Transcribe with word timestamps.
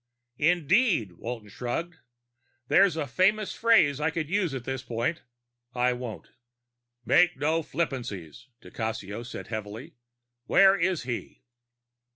"Indeed?" 0.39 1.11
Walton 1.11 1.49
shrugged. 1.49 1.97
"There's 2.69 2.95
a 2.97 3.05
famous 3.05 3.53
phrase 3.53 3.99
I 4.01 4.09
could 4.09 4.31
use 4.31 4.51
at 4.55 4.63
this 4.63 4.81
point. 4.81 5.21
I 5.75 5.93
won't." 5.93 6.31
"Make 7.05 7.37
no 7.37 7.61
flippancies," 7.61 8.47
di 8.61 8.71
Cassio 8.71 9.21
said 9.21 9.49
heavily. 9.49 9.93
"Where 10.47 10.75
is 10.75 11.03
he?" 11.03 11.43